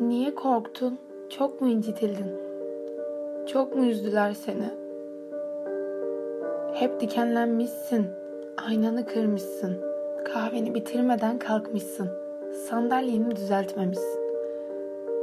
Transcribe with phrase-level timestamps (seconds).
[0.00, 0.98] Niye korktun?
[1.28, 2.36] Çok mu incitildin?
[3.46, 4.70] Çok mu üzdüler seni?
[6.74, 8.06] Hep dikenlenmişsin.
[8.68, 9.76] Aynanı kırmışsın.
[10.24, 12.08] Kahveni bitirmeden kalkmışsın.
[12.68, 14.20] Sandalyeni düzeltmemişsin.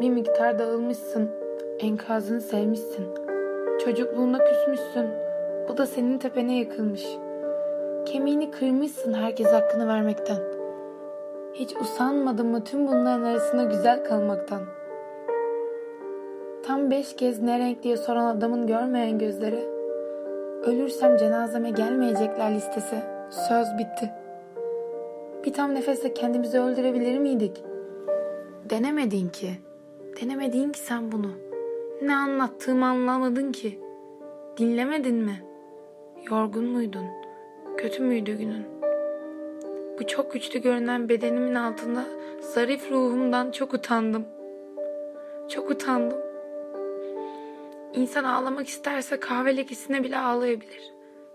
[0.02, 1.30] Bir miktar dağılmışsın.
[1.80, 3.05] Enkazını sevmişsin.
[3.85, 5.07] Çocukluğuna küsmüşsün.
[5.70, 7.05] Bu da senin tepene yıkılmış.
[8.05, 10.56] Kemiğini kırmışsın herkes hakkını vermekten.
[11.59, 14.61] Hiç usanmadın mı tüm bunların arasında güzel kalmaktan?
[16.63, 19.65] Tam beş kez ne renk diye soran adamın görmeyen gözleri.
[20.63, 22.95] Ölürsem cenazeme gelmeyecekler listesi.
[23.29, 24.12] Söz bitti.
[25.45, 27.63] Bir tam nefeste kendimizi öldürebilir miydik?
[28.70, 29.51] Denemedin ki.
[30.21, 31.31] Denemedin ki sen bunu.
[32.01, 33.79] Ne anlattığımı anlamadın ki.
[34.57, 35.43] Dinlemedin mi?
[36.31, 37.05] Yorgun muydun?
[37.77, 38.77] Kötü müydü günün?
[39.99, 42.05] Bu çok güçlü görünen bedenimin altında
[42.41, 44.25] zarif ruhumdan çok utandım.
[45.49, 46.17] Çok utandım.
[47.93, 50.93] İnsan ağlamak isterse kahve lekesine bile ağlayabilir.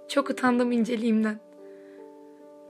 [0.08, 1.36] Çok utandım inceliğimden.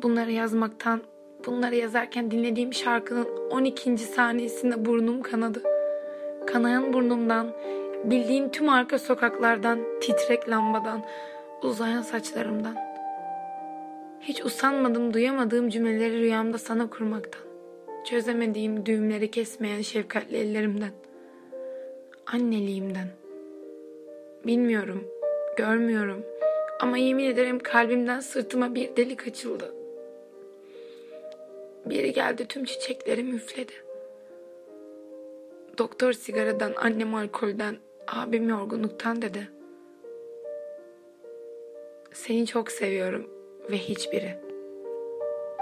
[0.03, 1.01] Bunları yazmaktan,
[1.47, 3.99] bunları yazarken dinlediğim şarkının 12.
[3.99, 5.63] saniyesinde burnum kanadı.
[6.47, 7.53] Kanayan burnumdan,
[8.05, 11.03] bildiğim tüm arka sokaklardan, titrek lambadan,
[11.63, 12.92] uzayan saçlarımdan.
[14.23, 17.43] Hiç usanmadım duyamadığım cümleleri rüyamda sana kurmaktan.
[18.05, 20.91] Çözemediğim düğümleri kesmeyen şefkatli ellerimden.
[22.27, 23.09] Anneliğimden.
[24.47, 25.09] Bilmiyorum,
[25.57, 26.25] görmüyorum
[26.81, 29.75] ama yemin ederim kalbimden sırtıma bir delik açıldı.
[31.87, 33.73] Biri geldi tüm çiçeklerimi üfledi.
[35.79, 37.77] Doktor sigaradan, annem alkolden,
[38.09, 39.49] abim yorgunluktan dedi.
[42.13, 44.35] Seni çok seviyorum ve hiçbiri.